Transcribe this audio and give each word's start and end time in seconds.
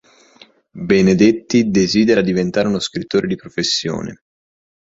Benedetti 0.89 1.69
desidera 1.69 2.21
diventare 2.23 2.67
uno 2.67 2.79
scrittore 2.79 3.27
di 3.27 3.35
professione. 3.35 4.23